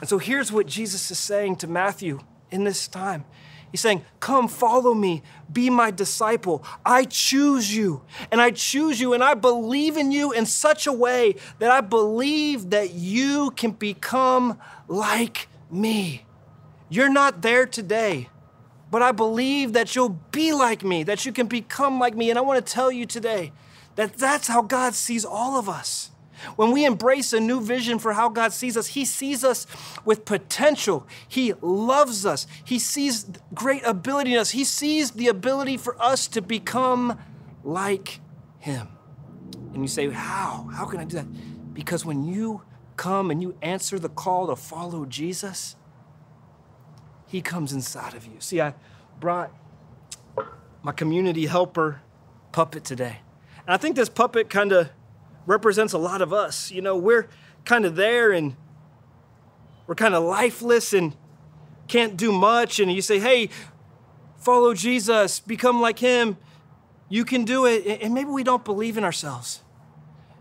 And 0.00 0.08
so 0.08 0.18
here's 0.18 0.50
what 0.50 0.66
Jesus 0.66 1.10
is 1.10 1.18
saying 1.18 1.56
to 1.56 1.66
Matthew 1.66 2.20
in 2.50 2.64
this 2.64 2.88
time. 2.88 3.24
He's 3.70 3.80
saying, 3.80 4.04
Come, 4.20 4.46
follow 4.46 4.94
me, 4.94 5.22
be 5.52 5.68
my 5.68 5.90
disciple. 5.90 6.64
I 6.86 7.04
choose 7.04 7.74
you, 7.74 8.02
and 8.30 8.40
I 8.40 8.52
choose 8.52 9.00
you, 9.00 9.14
and 9.14 9.24
I 9.24 9.34
believe 9.34 9.96
in 9.96 10.12
you 10.12 10.30
in 10.30 10.46
such 10.46 10.86
a 10.86 10.92
way 10.92 11.34
that 11.58 11.72
I 11.72 11.80
believe 11.80 12.70
that 12.70 12.92
you 12.94 13.50
can 13.50 13.72
become 13.72 14.60
like 14.86 15.48
me. 15.70 16.24
You're 16.88 17.08
not 17.08 17.42
there 17.42 17.66
today, 17.66 18.28
but 18.94 19.02
I 19.02 19.10
believe 19.10 19.72
that 19.72 19.96
you'll 19.96 20.20
be 20.30 20.52
like 20.52 20.84
me, 20.84 21.02
that 21.02 21.26
you 21.26 21.32
can 21.32 21.48
become 21.48 21.98
like 21.98 22.14
me. 22.14 22.30
And 22.30 22.38
I 22.38 22.42
want 22.42 22.64
to 22.64 22.72
tell 22.72 22.92
you 22.92 23.06
today 23.06 23.50
that 23.96 24.12
that's 24.14 24.46
how 24.46 24.62
God 24.62 24.94
sees 24.94 25.24
all 25.24 25.58
of 25.58 25.68
us. 25.68 26.12
When 26.54 26.70
we 26.70 26.84
embrace 26.84 27.32
a 27.32 27.40
new 27.40 27.60
vision 27.60 27.98
for 27.98 28.12
how 28.12 28.28
God 28.28 28.52
sees 28.52 28.76
us, 28.76 28.86
He 28.86 29.04
sees 29.04 29.42
us 29.42 29.66
with 30.04 30.24
potential. 30.24 31.08
He 31.26 31.54
loves 31.60 32.24
us. 32.24 32.46
He 32.64 32.78
sees 32.78 33.26
great 33.52 33.82
ability 33.84 34.34
in 34.34 34.38
us. 34.38 34.50
He 34.50 34.62
sees 34.62 35.10
the 35.10 35.26
ability 35.26 35.76
for 35.76 36.00
us 36.00 36.28
to 36.28 36.40
become 36.40 37.18
like 37.64 38.20
Him. 38.60 38.86
And 39.72 39.82
you 39.82 39.88
say, 39.88 40.08
How? 40.08 40.70
How 40.72 40.84
can 40.84 41.00
I 41.00 41.04
do 41.04 41.16
that? 41.16 41.74
Because 41.74 42.04
when 42.04 42.22
you 42.22 42.62
come 42.96 43.32
and 43.32 43.42
you 43.42 43.56
answer 43.60 43.98
the 43.98 44.08
call 44.08 44.46
to 44.46 44.54
follow 44.54 45.04
Jesus, 45.04 45.74
He 47.26 47.40
comes 47.40 47.72
inside 47.72 48.14
of 48.14 48.26
you. 48.26 48.36
See, 48.38 48.60
I 48.60 48.74
brought 49.18 49.52
my 50.82 50.92
community 50.92 51.46
helper 51.46 52.00
puppet 52.52 52.84
today. 52.84 53.18
And 53.66 53.74
I 53.74 53.76
think 53.76 53.96
this 53.96 54.08
puppet 54.08 54.50
kind 54.50 54.72
of 54.72 54.90
represents 55.46 55.92
a 55.92 55.98
lot 55.98 56.22
of 56.22 56.32
us. 56.32 56.70
You 56.70 56.82
know, 56.82 56.96
we're 56.96 57.28
kind 57.64 57.84
of 57.84 57.96
there 57.96 58.32
and 58.32 58.56
we're 59.86 59.94
kind 59.94 60.14
of 60.14 60.22
lifeless 60.22 60.92
and 60.92 61.16
can't 61.88 62.16
do 62.16 62.32
much. 62.32 62.78
And 62.80 62.92
you 62.92 63.02
say, 63.02 63.18
hey, 63.18 63.48
follow 64.38 64.74
Jesus, 64.74 65.40
become 65.40 65.80
like 65.80 65.98
him. 65.98 66.36
You 67.08 67.24
can 67.24 67.44
do 67.44 67.66
it. 67.66 68.02
And 68.02 68.14
maybe 68.14 68.30
we 68.30 68.44
don't 68.44 68.64
believe 68.64 68.96
in 68.96 69.04
ourselves. 69.04 69.62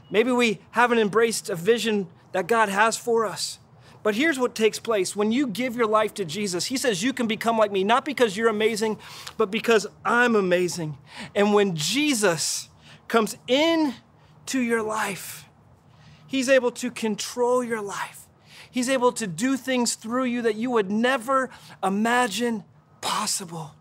Maybe 0.10 0.32
we 0.32 0.60
haven't 0.72 1.00
embraced 1.00 1.50
a 1.50 1.56
vision 1.56 2.08
that 2.34 2.48
God 2.48 2.70
has 2.70 2.98
for 2.98 3.26
us. 3.26 3.60
But 4.04 4.16
here's 4.16 4.38
what 4.38 4.54
takes 4.54 4.80
place 4.80 5.16
when 5.16 5.32
you 5.32 5.48
give 5.48 5.76
your 5.76 5.88
life 5.88 6.14
to 6.16 6.26
Jesus. 6.26 6.66
He 6.66 6.78
says, 6.78 7.02
You 7.02 7.14
can 7.14 7.26
become 7.26 7.58
like 7.58 7.72
me, 7.72 7.84
not 7.84 8.04
because 8.04 8.36
you're 8.36 8.50
amazing, 8.50 9.00
but 9.38 9.50
because 9.50 9.88
I'm 10.04 10.36
amazing. 10.36 10.98
And 11.34 11.54
when 11.54 11.76
Jesus 11.76 12.70
comes 13.08 13.38
in 13.48 13.94
to 14.48 14.60
your 14.60 14.82
life. 14.82 15.46
He's 16.28 16.50
able 16.50 16.72
to 16.72 16.92
control 16.92 17.64
your 17.64 17.82
life. 17.82 18.28
He's 18.72 18.90
able 18.90 19.12
to 19.14 19.28
do 19.28 19.56
things 19.56 19.96
through 19.96 20.26
you 20.26 20.42
that 20.42 20.56
you 20.56 20.72
would 20.72 20.90
never 20.90 21.50
imagine 21.84 22.64
possible 23.02 23.76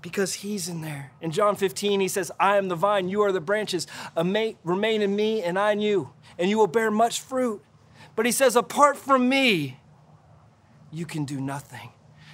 because 0.00 0.34
he's 0.34 0.68
in 0.68 0.80
there. 0.80 1.10
In 1.20 1.32
John 1.32 1.56
15, 1.56 1.98
he 1.98 2.06
says, 2.06 2.30
I 2.38 2.56
am 2.56 2.68
the 2.68 2.76
vine, 2.76 3.08
you 3.08 3.22
are 3.22 3.32
the 3.32 3.40
branches. 3.40 3.88
Remain 4.16 5.02
in 5.02 5.16
me, 5.16 5.42
and 5.42 5.58
I 5.58 5.72
in 5.72 5.80
you, 5.80 6.12
and 6.38 6.48
you 6.48 6.56
will 6.56 6.68
bear 6.68 6.92
much 6.92 7.20
fruit. 7.20 7.60
But 8.16 8.26
he 8.26 8.32
says, 8.32 8.56
apart 8.56 8.96
from 8.96 9.28
me, 9.28 9.78
you 10.90 11.06
can 11.06 11.24
do 11.24 11.40
nothing. 11.40 11.90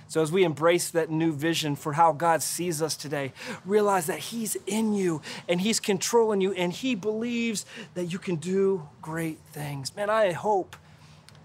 So, 0.06 0.20
as 0.20 0.30
we 0.30 0.44
embrace 0.44 0.90
that 0.90 1.10
new 1.10 1.32
vision 1.32 1.74
for 1.74 1.94
how 1.94 2.12
God 2.12 2.42
sees 2.42 2.82
us 2.82 2.96
today, 2.96 3.32
realize 3.64 4.06
that 4.06 4.18
He's 4.18 4.56
in 4.66 4.92
you 4.92 5.22
and 5.48 5.58
He's 5.58 5.80
controlling 5.80 6.42
you 6.42 6.52
and 6.52 6.70
He 6.70 6.94
believes 6.94 7.64
that 7.94 8.04
you 8.04 8.18
can 8.18 8.36
do 8.36 8.86
great 9.00 9.38
things. 9.52 9.96
Man, 9.96 10.10
I 10.10 10.32
hope 10.32 10.76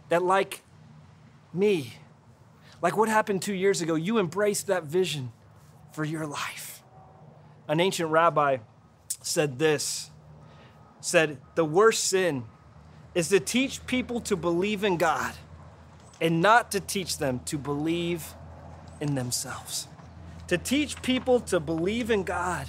that, 0.10 0.22
like 0.22 0.64
me, 1.54 1.94
like 2.82 2.98
what 2.98 3.08
happened 3.08 3.42
two 3.42 3.54
years 3.54 3.82
ago, 3.82 3.96
you 3.96 4.20
embraced 4.20 4.68
that 4.68 4.84
vision 4.84 5.32
for 5.94 6.04
your 6.04 6.28
life. 6.28 6.84
An 7.70 7.80
ancient 7.80 8.10
rabbi 8.12 8.58
said 9.22 9.60
this 9.60 10.12
said, 11.00 11.38
The 11.56 11.66
worst 11.66 12.04
sin 12.04 12.44
is 13.18 13.30
to 13.30 13.40
teach 13.40 13.84
people 13.88 14.22
to 14.22 14.36
believe 14.36 14.84
in 14.84 14.96
God 14.96 15.34
and 16.22 16.40
not 16.40 16.70
to 16.70 16.80
teach 16.80 17.18
them 17.18 17.40
to 17.46 17.58
believe 17.58 18.36
in 19.02 19.16
themselves. 19.16 19.88
To 20.50 20.58
teach 20.60 21.02
people 21.02 21.40
to 21.40 21.60
believe 21.60 22.12
in 22.12 22.22
God, 22.22 22.68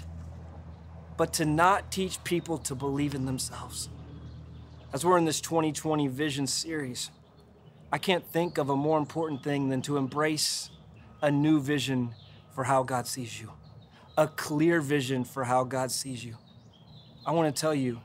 but 1.18 1.34
to 1.34 1.44
not 1.44 1.92
teach 1.92 2.24
people 2.24 2.56
to 2.60 2.74
believe 2.74 3.14
in 3.14 3.26
themselves. 3.26 3.90
As 4.90 5.04
we're 5.04 5.18
in 5.18 5.26
this 5.26 5.42
2020 5.42 6.08
Vision 6.08 6.46
series, 6.46 7.10
I 7.92 7.98
can't 7.98 8.24
think 8.24 8.56
of 8.56 8.70
a 8.70 8.76
more 8.76 8.96
important 8.96 9.44
thing 9.44 9.68
than 9.68 9.82
to 9.82 9.98
embrace 9.98 10.70
a 11.20 11.30
new 11.30 11.60
vision 11.60 12.14
for 12.54 12.64
how 12.64 12.84
God 12.84 13.06
sees 13.06 13.38
you, 13.38 13.52
a 14.16 14.26
clear 14.26 14.80
vision 14.80 15.24
for 15.24 15.44
how 15.44 15.64
God 15.64 15.90
sees 15.90 16.24
you. 16.24 16.36
I 17.26 17.32
want 17.32 17.54
to 17.54 17.60
tell 17.60 17.74
you, 17.74 18.00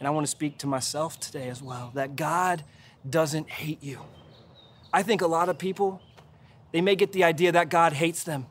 and 0.00 0.08
I 0.08 0.10
want 0.10 0.26
to 0.26 0.30
speak 0.30 0.58
to 0.58 0.66
myself 0.66 1.20
today 1.20 1.48
as 1.48 1.62
well, 1.62 1.92
that 1.94 2.16
God 2.16 2.64
doesn't 3.08 3.48
hate 3.48 3.82
you. 3.82 4.00
I 4.92 5.04
think 5.04 5.20
a 5.20 5.28
lot 5.28 5.48
of 5.48 5.56
people 5.56 6.02
they 6.72 6.80
may 6.80 6.96
get 6.96 7.12
the 7.12 7.24
idea 7.24 7.52
that 7.52 7.68
God 7.68 7.92
hates 7.94 8.22
them 8.22 8.46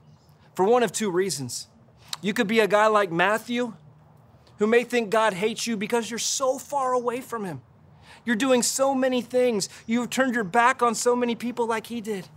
for 0.54 0.66
one 0.66 0.84
of 0.84 0.92
two 0.92 1.10
reasons. 1.10 1.68
You 2.22 2.34
could 2.34 2.48
be 2.48 2.60
a 2.60 2.68
guy 2.68 2.88
like 2.88 3.12
Matthew 3.12 3.74
who 4.58 4.68
may 4.68 4.84
think 4.84 5.10
God 5.10 5.34
hates 5.34 5.66
you 5.66 5.78
because 5.78 6.10
you're 6.12 6.20
so 6.20 6.60
far 6.60 6.92
away 6.92 7.22
from 7.22 7.46
him. 7.46 7.62
You're 8.26 8.36
doing 8.36 8.62
so 8.62 8.94
many 8.94 9.22
things. 9.22 9.70
You've 9.86 10.10
turned 10.10 10.36
your 10.36 10.44
back 10.44 10.84
on 10.84 10.96
so 10.96 11.16
many 11.16 11.34
people 11.34 11.66
like 11.66 11.88
he 11.88 12.02
did. 12.02 12.28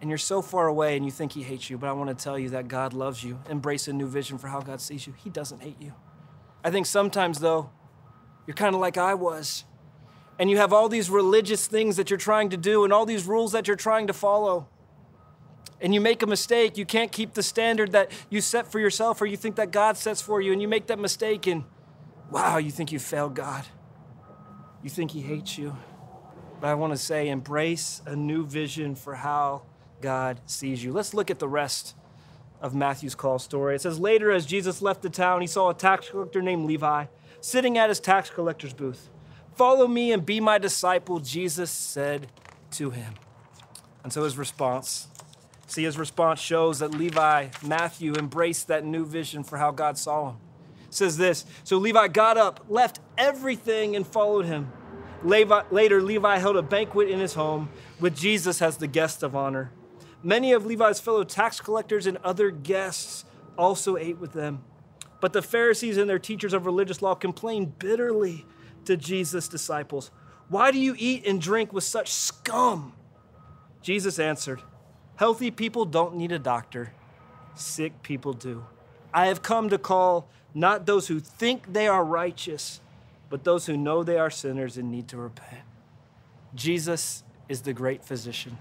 And 0.00 0.08
you're 0.08 0.18
so 0.18 0.40
far 0.40 0.68
away 0.68 0.96
and 0.96 1.04
you 1.04 1.10
think 1.10 1.32
he 1.32 1.42
hates 1.42 1.68
you. 1.68 1.78
But 1.78 1.88
I 1.88 1.92
want 1.92 2.16
to 2.16 2.24
tell 2.24 2.38
you 2.38 2.50
that 2.50 2.68
God 2.68 2.92
loves 2.92 3.24
you. 3.24 3.40
Embrace 3.50 3.88
a 3.88 3.92
new 3.92 4.06
vision 4.06 4.38
for 4.38 4.46
how 4.46 4.60
God 4.60 4.80
sees 4.80 5.06
you. 5.06 5.14
He 5.16 5.30
doesn't 5.30 5.62
hate 5.62 5.80
you. 5.80 5.94
I 6.62 6.70
think 6.70 6.86
sometimes, 6.86 7.40
though, 7.40 7.70
you're 8.46 8.54
kind 8.54 8.74
of 8.74 8.80
like 8.80 8.96
I 8.96 9.14
was. 9.14 9.64
And 10.38 10.50
you 10.50 10.58
have 10.58 10.72
all 10.72 10.88
these 10.88 11.08
religious 11.08 11.66
things 11.66 11.96
that 11.96 12.10
you're 12.10 12.18
trying 12.18 12.50
to 12.50 12.56
do 12.56 12.84
and 12.84 12.92
all 12.92 13.06
these 13.06 13.26
rules 13.26 13.52
that 13.52 13.66
you're 13.66 13.76
trying 13.76 14.06
to 14.06 14.12
follow 14.12 14.68
and 15.80 15.92
you 15.92 16.00
make 16.00 16.22
a 16.22 16.26
mistake, 16.26 16.78
you 16.78 16.86
can't 16.86 17.12
keep 17.12 17.34
the 17.34 17.42
standard 17.42 17.92
that 17.92 18.10
you 18.30 18.40
set 18.40 18.70
for 18.70 18.80
yourself 18.80 19.20
or 19.20 19.26
you 19.26 19.36
think 19.36 19.56
that 19.56 19.70
God 19.70 19.96
sets 19.96 20.22
for 20.22 20.40
you, 20.40 20.52
and 20.52 20.62
you 20.62 20.68
make 20.68 20.86
that 20.86 20.98
mistake, 20.98 21.46
and 21.46 21.64
wow, 22.30 22.56
you 22.56 22.70
think 22.70 22.92
you 22.92 22.98
failed 22.98 23.34
God. 23.34 23.64
You 24.82 24.90
think 24.90 25.10
He 25.10 25.20
hates 25.20 25.58
you. 25.58 25.76
But 26.60 26.68
I 26.68 26.74
want 26.74 26.92
to 26.92 26.98
say, 26.98 27.28
embrace 27.28 28.00
a 28.06 28.16
new 28.16 28.46
vision 28.46 28.94
for 28.94 29.14
how 29.14 29.62
God 30.00 30.40
sees 30.46 30.82
you. 30.82 30.92
Let's 30.92 31.12
look 31.12 31.30
at 31.30 31.38
the 31.38 31.48
rest 31.48 31.94
of 32.62 32.74
Matthew's 32.74 33.14
call 33.14 33.38
story. 33.38 33.74
It 33.74 33.82
says, 33.82 34.00
Later, 34.00 34.30
as 34.30 34.46
Jesus 34.46 34.80
left 34.80 35.02
the 35.02 35.10
town, 35.10 35.42
he 35.42 35.46
saw 35.46 35.68
a 35.68 35.74
tax 35.74 36.08
collector 36.08 36.40
named 36.40 36.64
Levi 36.64 37.06
sitting 37.46 37.78
at 37.78 37.88
his 37.88 38.00
tax 38.00 38.28
collector's 38.28 38.72
booth. 38.72 39.08
Follow 39.54 39.86
me 39.86 40.10
and 40.10 40.26
be 40.26 40.40
my 40.40 40.58
disciple, 40.58 41.20
Jesus 41.20 41.70
said 41.70 42.26
to 42.72 42.90
him. 42.90 43.14
And 44.02 44.12
so 44.12 44.24
his 44.24 44.36
response, 44.36 45.06
see, 45.68 45.84
his 45.84 45.96
response 45.96 46.40
shows 46.40 46.80
that 46.80 46.90
Levi, 46.90 47.48
Matthew, 47.64 48.14
embraced 48.14 48.66
that 48.66 48.84
new 48.84 49.06
vision 49.06 49.44
for 49.44 49.58
how 49.58 49.70
God 49.70 49.96
saw 49.96 50.30
him. 50.30 50.36
It 50.86 50.94
says 50.94 51.16
this 51.18 51.44
So 51.62 51.78
Levi 51.78 52.08
got 52.08 52.36
up, 52.36 52.64
left 52.68 52.98
everything, 53.16 53.94
and 53.94 54.04
followed 54.04 54.46
him. 54.46 54.72
Levi, 55.22 55.62
later, 55.70 56.02
Levi 56.02 56.38
held 56.38 56.56
a 56.56 56.62
banquet 56.62 57.08
in 57.08 57.20
his 57.20 57.34
home 57.34 57.68
with 58.00 58.16
Jesus 58.16 58.60
as 58.60 58.76
the 58.76 58.88
guest 58.88 59.22
of 59.22 59.36
honor. 59.36 59.70
Many 60.20 60.52
of 60.52 60.66
Levi's 60.66 60.98
fellow 60.98 61.22
tax 61.22 61.60
collectors 61.60 62.08
and 62.08 62.18
other 62.18 62.50
guests 62.50 63.24
also 63.56 63.96
ate 63.96 64.18
with 64.18 64.32
them. 64.32 64.64
But 65.20 65.32
the 65.32 65.42
Pharisees 65.42 65.96
and 65.96 66.08
their 66.08 66.18
teachers 66.18 66.52
of 66.52 66.66
religious 66.66 67.02
law 67.02 67.14
complained 67.14 67.78
bitterly 67.78 68.44
to 68.84 68.96
Jesus' 68.96 69.48
disciples 69.48 70.10
Why 70.48 70.70
do 70.70 70.78
you 70.78 70.94
eat 70.98 71.26
and 71.26 71.40
drink 71.40 71.72
with 71.72 71.84
such 71.84 72.12
scum? 72.12 72.92
Jesus 73.82 74.18
answered, 74.18 74.62
Healthy 75.16 75.50
people 75.52 75.84
don't 75.84 76.16
need 76.16 76.32
a 76.32 76.38
doctor, 76.38 76.92
sick 77.54 78.02
people 78.02 78.32
do. 78.32 78.66
I 79.14 79.26
have 79.26 79.42
come 79.42 79.70
to 79.70 79.78
call 79.78 80.28
not 80.52 80.86
those 80.86 81.08
who 81.08 81.20
think 81.20 81.72
they 81.72 81.86
are 81.88 82.04
righteous, 82.04 82.80
but 83.30 83.44
those 83.44 83.66
who 83.66 83.76
know 83.76 84.02
they 84.02 84.18
are 84.18 84.30
sinners 84.30 84.76
and 84.76 84.90
need 84.90 85.08
to 85.08 85.16
repent. 85.16 85.62
Jesus 86.54 87.24
is 87.48 87.62
the 87.62 87.72
great 87.72 88.04
physician, 88.04 88.58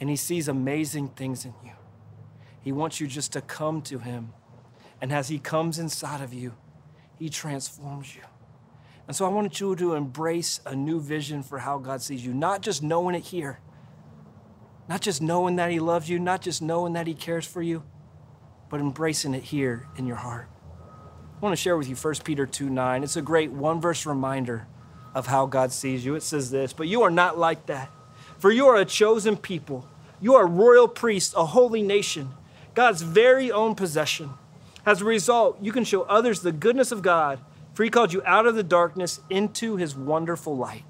and 0.00 0.10
he 0.10 0.16
sees 0.16 0.48
amazing 0.48 1.08
things 1.08 1.44
in 1.44 1.54
you. 1.64 1.72
He 2.60 2.72
wants 2.72 3.00
you 3.00 3.06
just 3.06 3.32
to 3.32 3.40
come 3.40 3.82
to 3.82 3.98
him, 3.98 4.32
and 5.00 5.12
as 5.12 5.28
he 5.28 5.38
comes 5.38 5.78
inside 5.78 6.20
of 6.20 6.32
you, 6.32 6.54
he 7.18 7.28
transforms 7.28 8.14
you. 8.14 8.22
And 9.06 9.16
so 9.16 9.24
I 9.24 9.28
want 9.28 9.58
you 9.60 9.74
to 9.74 9.94
embrace 9.94 10.60
a 10.66 10.76
new 10.76 11.00
vision 11.00 11.42
for 11.42 11.58
how 11.58 11.78
God 11.78 12.02
sees 12.02 12.24
you, 12.24 12.34
not 12.34 12.60
just 12.60 12.82
knowing 12.82 13.14
it 13.14 13.24
here, 13.24 13.58
not 14.88 15.00
just 15.00 15.22
knowing 15.22 15.56
that 15.56 15.70
he 15.70 15.80
loves 15.80 16.08
you, 16.08 16.18
not 16.18 16.42
just 16.42 16.60
knowing 16.60 16.92
that 16.92 17.06
he 17.06 17.14
cares 17.14 17.46
for 17.46 17.62
you, 17.62 17.82
but 18.68 18.80
embracing 18.80 19.34
it 19.34 19.44
here 19.44 19.86
in 19.96 20.06
your 20.06 20.16
heart. 20.16 20.48
I 21.36 21.40
want 21.40 21.52
to 21.52 21.62
share 21.62 21.76
with 21.76 21.88
you 21.88 21.96
1 21.96 22.14
Peter 22.24 22.46
2 22.46 22.68
9. 22.68 23.02
It's 23.02 23.16
a 23.16 23.22
great 23.22 23.50
one 23.50 23.80
verse 23.80 24.04
reminder 24.04 24.66
of 25.14 25.26
how 25.26 25.46
God 25.46 25.72
sees 25.72 26.04
you. 26.04 26.14
It 26.14 26.22
says 26.22 26.50
this, 26.50 26.72
but 26.72 26.88
you 26.88 27.02
are 27.02 27.10
not 27.10 27.38
like 27.38 27.66
that. 27.66 27.90
For 28.38 28.50
you 28.50 28.66
are 28.66 28.76
a 28.76 28.84
chosen 28.84 29.36
people. 29.36 29.88
You 30.20 30.34
are 30.34 30.46
royal 30.46 30.88
priests, 30.88 31.34
a 31.34 31.46
holy 31.46 31.82
nation, 31.82 32.30
God's 32.74 33.02
very 33.02 33.50
own 33.50 33.74
possession. 33.74 34.30
As 34.88 35.02
a 35.02 35.04
result, 35.04 35.58
you 35.60 35.70
can 35.70 35.84
show 35.84 36.04
others 36.04 36.40
the 36.40 36.50
goodness 36.50 36.92
of 36.92 37.02
God, 37.02 37.40
for 37.74 37.84
he 37.84 37.90
called 37.90 38.10
you 38.10 38.22
out 38.24 38.46
of 38.46 38.54
the 38.54 38.62
darkness 38.62 39.20
into 39.28 39.76
his 39.76 39.94
wonderful 39.94 40.56
light. 40.56 40.84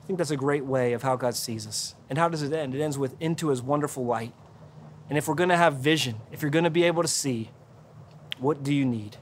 I 0.00 0.06
think 0.06 0.18
that's 0.18 0.30
a 0.30 0.36
great 0.36 0.64
way 0.64 0.92
of 0.92 1.02
how 1.02 1.16
God 1.16 1.34
sees 1.34 1.66
us. 1.66 1.96
And 2.08 2.20
how 2.20 2.28
does 2.28 2.42
it 2.42 2.52
end? 2.52 2.72
It 2.72 2.80
ends 2.80 2.96
with 2.96 3.20
into 3.20 3.48
his 3.48 3.60
wonderful 3.60 4.06
light. 4.06 4.32
And 5.08 5.18
if 5.18 5.26
we're 5.26 5.34
going 5.34 5.48
to 5.48 5.56
have 5.56 5.74
vision, 5.74 6.20
if 6.30 6.40
you're 6.40 6.52
going 6.52 6.62
to 6.62 6.70
be 6.70 6.84
able 6.84 7.02
to 7.02 7.08
see, 7.08 7.50
what 8.38 8.62
do 8.62 8.72
you 8.72 8.84
need? 8.84 9.16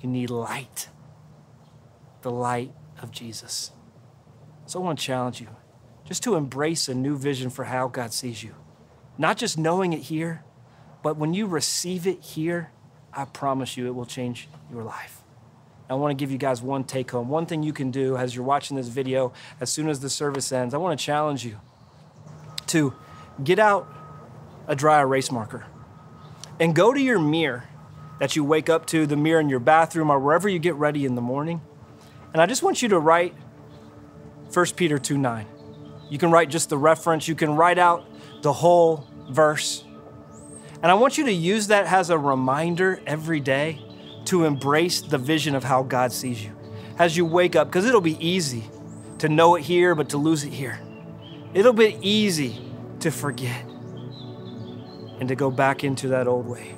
You 0.00 0.08
need 0.08 0.30
light, 0.30 0.88
the 2.22 2.30
light 2.30 2.72
of 3.02 3.10
Jesus. 3.10 3.72
So 4.66 4.80
I 4.80 4.84
want 4.84 5.00
to 5.00 5.04
challenge 5.04 5.40
you 5.40 5.48
just 6.04 6.22
to 6.22 6.36
embrace 6.36 6.88
a 6.88 6.94
new 6.94 7.18
vision 7.18 7.50
for 7.50 7.64
how 7.64 7.88
God 7.88 8.12
sees 8.12 8.44
you. 8.44 8.54
Not 9.18 9.38
just 9.38 9.58
knowing 9.58 9.92
it 9.92 10.02
here, 10.02 10.44
but 11.02 11.16
when 11.16 11.34
you 11.34 11.48
receive 11.48 12.06
it 12.06 12.20
here, 12.22 12.70
I 13.12 13.24
promise 13.24 13.76
you 13.76 13.86
it 13.86 13.94
will 13.94 14.06
change 14.06 14.48
your 14.70 14.82
life. 14.82 15.22
I 15.88 15.94
want 15.94 16.16
to 16.16 16.22
give 16.22 16.30
you 16.30 16.38
guys 16.38 16.62
one 16.62 16.84
take 16.84 17.10
home. 17.10 17.28
One 17.28 17.46
thing 17.46 17.64
you 17.64 17.72
can 17.72 17.90
do 17.90 18.16
as 18.16 18.34
you're 18.34 18.44
watching 18.44 18.76
this 18.76 18.86
video, 18.86 19.32
as 19.60 19.70
soon 19.70 19.88
as 19.88 19.98
the 19.98 20.08
service 20.08 20.52
ends, 20.52 20.72
I 20.72 20.76
want 20.78 20.98
to 20.98 21.04
challenge 21.04 21.44
you 21.44 21.58
to 22.68 22.94
get 23.42 23.58
out 23.58 23.92
a 24.68 24.76
dry 24.76 25.00
erase 25.00 25.32
marker 25.32 25.66
and 26.60 26.76
go 26.76 26.94
to 26.94 27.00
your 27.00 27.18
mirror 27.18 27.64
that 28.20 28.36
you 28.36 28.44
wake 28.44 28.68
up 28.68 28.86
to, 28.86 29.06
the 29.06 29.16
mirror 29.16 29.40
in 29.40 29.48
your 29.48 29.58
bathroom 29.58 30.10
or 30.10 30.20
wherever 30.20 30.48
you 30.48 30.60
get 30.60 30.74
ready 30.76 31.04
in 31.04 31.16
the 31.16 31.22
morning. 31.22 31.60
And 32.32 32.40
I 32.40 32.46
just 32.46 32.62
want 32.62 32.82
you 32.82 32.88
to 32.90 32.98
write 32.98 33.34
1 34.52 34.66
Peter 34.76 34.98
2 34.98 35.18
9. 35.18 35.46
You 36.08 36.18
can 36.18 36.30
write 36.30 36.50
just 36.50 36.68
the 36.68 36.78
reference, 36.78 37.26
you 37.26 37.34
can 37.34 37.56
write 37.56 37.78
out 37.78 38.04
the 38.42 38.52
whole 38.52 39.08
verse. 39.28 39.84
And 40.82 40.90
I 40.90 40.94
want 40.94 41.18
you 41.18 41.24
to 41.24 41.32
use 41.32 41.66
that 41.66 41.86
as 41.86 42.10
a 42.10 42.18
reminder 42.18 43.00
every 43.06 43.40
day 43.40 43.82
to 44.26 44.44
embrace 44.44 45.00
the 45.00 45.18
vision 45.18 45.54
of 45.54 45.64
how 45.64 45.82
God 45.82 46.12
sees 46.12 46.42
you 46.42 46.52
as 46.98 47.16
you 47.16 47.24
wake 47.24 47.56
up, 47.56 47.68
because 47.68 47.86
it'll 47.86 48.00
be 48.00 48.24
easy 48.26 48.64
to 49.18 49.28
know 49.28 49.56
it 49.56 49.62
here, 49.62 49.94
but 49.94 50.10
to 50.10 50.18
lose 50.18 50.44
it 50.44 50.52
here. 50.52 50.78
It'll 51.54 51.72
be 51.72 51.98
easy 52.02 52.60
to 53.00 53.10
forget 53.10 53.64
and 55.18 55.28
to 55.28 55.34
go 55.34 55.50
back 55.50 55.82
into 55.82 56.08
that 56.08 56.26
old 56.26 56.46
way. 56.46 56.74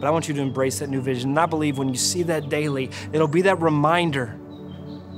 But 0.00 0.04
I 0.04 0.10
want 0.10 0.28
you 0.28 0.34
to 0.34 0.40
embrace 0.40 0.78
that 0.78 0.88
new 0.88 1.00
vision. 1.00 1.30
And 1.30 1.38
I 1.38 1.46
believe 1.46 1.78
when 1.78 1.88
you 1.88 1.96
see 1.96 2.22
that 2.24 2.48
daily, 2.48 2.90
it'll 3.12 3.28
be 3.28 3.42
that 3.42 3.60
reminder 3.60 4.38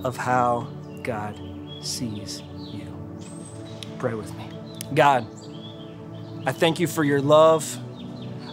of 0.04 0.16
how 0.16 0.68
God 1.02 1.40
sees 1.80 2.42
you. 2.72 2.87
Pray 3.98 4.14
with 4.14 4.35
me. 4.37 4.48
God, 4.94 5.26
I 6.46 6.52
thank 6.52 6.80
you 6.80 6.87
for 6.87 7.04
your 7.04 7.20
love. 7.20 7.78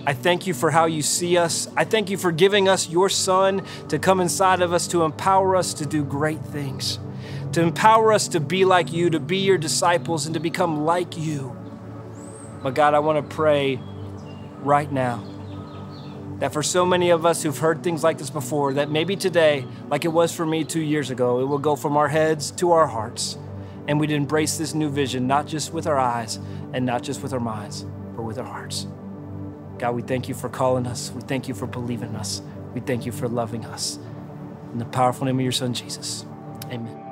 I 0.06 0.14
thank 0.14 0.48
you 0.48 0.54
for 0.54 0.70
how 0.70 0.86
you 0.86 1.02
see 1.02 1.38
us. 1.38 1.70
I 1.78 1.86
thank 1.86 2.10
you 2.10 2.18
for 2.18 2.32
giving 2.32 2.68
us 2.68 2.90
your 2.90 3.08
Son 3.08 3.66
to 3.88 3.98
come 4.00 4.20
inside 4.20 4.62
of 4.62 4.74
us 4.74 4.88
to 4.90 5.04
empower 5.04 5.56
us 5.56 5.74
to 5.76 5.86
do 5.86 6.04
great 6.04 6.44
things, 6.44 7.00
to 7.54 7.62
empower 7.62 8.12
us 8.12 8.28
to 8.30 8.42
be 8.42 8.66
like 8.66 8.92
you, 8.92 9.10
to 9.10 9.20
be 9.20 9.38
your 9.38 9.58
disciples, 9.58 10.26
and 10.26 10.34
to 10.34 10.42
become 10.42 10.84
like 10.84 11.18
you. 11.18 11.56
But 12.62 12.76
God, 12.76 12.94
I 12.94 13.00
want 13.00 13.30
to 13.30 13.36
pray 13.36 13.80
right 14.60 14.92
now 14.92 15.24
that 16.40 16.52
for 16.52 16.64
so 16.64 16.86
many 16.86 17.10
of 17.12 17.26
us 17.26 17.42
who've 17.44 17.58
heard 17.58 17.82
things 17.82 18.04
like 18.04 18.18
this 18.18 18.30
before, 18.30 18.74
that 18.74 18.92
maybe 18.92 19.16
today, 19.16 19.66
like 19.90 20.04
it 20.04 20.10
was 20.10 20.36
for 20.36 20.46
me 20.46 20.66
two 20.66 20.82
years 20.82 21.12
ago, 21.12 21.40
it 21.40 21.46
will 21.46 21.60
go 21.60 21.78
from 21.78 21.96
our 21.96 22.10
heads 22.10 22.52
to 22.52 22.74
our 22.74 22.88
hearts. 22.88 23.38
And 23.88 24.00
we'd 24.00 24.12
embrace 24.12 24.58
this 24.58 24.74
new 24.74 24.90
vision, 24.90 25.28
not 25.28 25.48
just 25.48 25.72
with 25.72 25.88
our 25.88 25.98
eyes 25.98 26.40
and 26.74 26.86
not 26.86 27.04
just 27.04 27.22
with 27.22 27.32
our 27.32 27.40
minds, 27.40 27.84
but 28.16 28.24
with 28.24 28.38
our 28.38 28.46
hearts. 28.46 28.88
God, 29.84 29.96
we 29.96 30.02
thank 30.02 30.30
you 30.30 30.34
for 30.34 30.48
calling 30.48 30.88
us. 30.88 31.12
We 31.14 31.20
thank 31.20 31.50
you 31.50 31.54
for 31.54 31.68
believing 31.68 32.16
us. 32.16 32.42
We 32.74 32.80
thank 32.80 33.06
you 33.06 33.12
for 33.12 33.28
loving 33.28 33.66
us. 33.66 34.00
In 34.72 34.80
the 34.80 34.86
powerful 34.86 35.26
name 35.26 35.40
of 35.40 35.44
your 35.44 35.52
Son, 35.52 35.74
Jesus. 35.74 36.26
Amen. 36.72 37.03